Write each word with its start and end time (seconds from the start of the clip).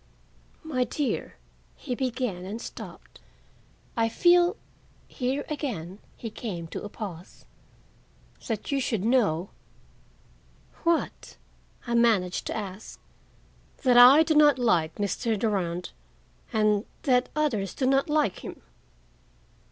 "My 0.63 0.83
dear," 0.83 1.35
he 1.75 1.93
began, 1.93 2.43
and 2.43 2.59
stopped. 2.59 3.19
"I 3.95 4.09
feel—" 4.09 4.55
here 5.07 5.45
he 5.47 5.53
again 5.53 5.99
came 6.33 6.65
to 6.69 6.81
a 6.83 6.89
pause—"that 6.89 8.71
you 8.71 8.81
should 8.81 9.05
know—" 9.05 9.51
"What?" 10.81 11.37
I 11.85 11.93
managed 11.93 12.47
to 12.47 12.57
ask. 12.57 12.99
"That 13.83 13.95
I 13.95 14.23
do 14.23 14.33
not 14.33 14.57
like 14.57 14.95
Mr. 14.95 15.37
Durand 15.37 15.91
and—that 16.51 17.29
others 17.35 17.75
do 17.75 17.85
not 17.85 18.09
like 18.09 18.39
him." 18.39 18.63